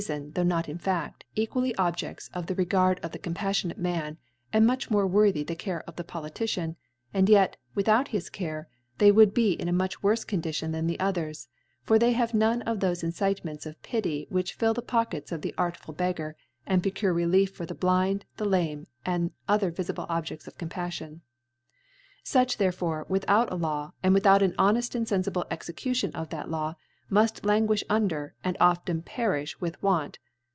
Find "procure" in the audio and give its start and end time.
16.81-17.13